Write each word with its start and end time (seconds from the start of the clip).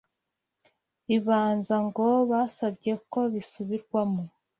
Ribanza 1.07 1.75
ngo 1.85 2.05
basabye 2.29 2.93
ko 3.11 3.19
bisubirwamo 3.33 4.23